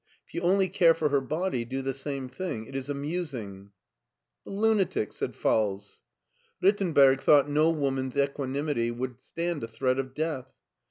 If 0.25 0.33
you 0.33 0.41
only 0.41 0.67
care 0.67 0.95
for 0.95 1.09
her 1.09 1.21
body, 1.21 1.63
do 1.63 1.83
the 1.83 1.93
same. 1.93 2.27
It 2.39 2.75
is 2.75 2.89
amusing."" 2.89 3.69
The 4.45 4.49
lunatic," 4.49 5.13
said 5.13 5.35
Falls. 5.35 6.01
Rittenberg 6.59 7.21
thought 7.21 7.47
no 7.47 7.69
woman's 7.69 8.17
equanimity 8.17 8.89
would 8.89 9.21
stand 9.21 9.63
a 9.63 9.67
threat 9.67 9.99
of 9.99 10.15
death. 10.15 10.47